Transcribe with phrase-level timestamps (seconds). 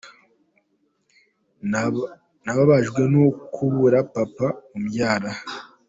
[2.43, 5.31] Nababajwe no kubura Papa umbyara.